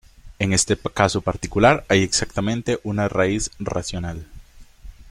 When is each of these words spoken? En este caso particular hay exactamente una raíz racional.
En 0.39 0.51
este 0.51 0.75
caso 0.75 1.21
particular 1.21 1.85
hay 1.87 2.01
exactamente 2.01 2.79
una 2.81 3.07
raíz 3.07 3.51
racional. 3.59 4.25